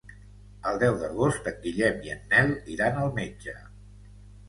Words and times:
El 0.69 0.81
deu 0.83 0.97
d'agost 1.01 1.51
en 1.53 1.61
Guillem 1.67 2.01
i 2.09 2.17
en 2.17 2.25
Nel 2.35 2.59
iran 2.79 3.01
al 3.07 3.17
metge. 3.23 3.59